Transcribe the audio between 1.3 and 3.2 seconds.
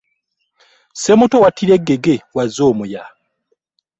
w'attira eggege w'azza omuya.